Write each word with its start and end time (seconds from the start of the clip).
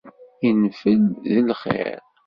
Yenfel 0.43 1.03
d 1.31 1.33
lxiṛ. 1.49 1.99